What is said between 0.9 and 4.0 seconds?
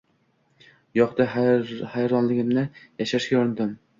—Yoqdi.– hayronligimni yashirishga urindim.